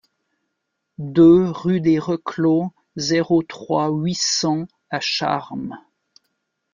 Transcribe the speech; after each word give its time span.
deux 0.97 1.47
rue 1.51 1.79
des 1.79 1.99
Reclos, 1.99 2.73
zéro 2.95 3.43
trois, 3.43 3.89
huit 3.89 4.17
cents 4.19 4.65
à 4.89 4.99
Charmes 4.99 5.77